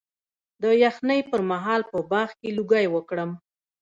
[0.61, 3.31] د یخنۍ پر مهال په باغ کې لوګی وکړم؟